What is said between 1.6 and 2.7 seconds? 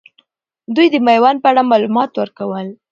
معلومات ورکول.